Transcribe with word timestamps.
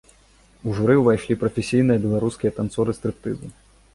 У 0.69 0.71
журы 0.77 0.95
ўвайшлі 1.01 1.37
прафесійныя 1.43 2.03
беларускія 2.05 2.51
танцоры 2.61 2.91
стрыптызу. 3.01 3.47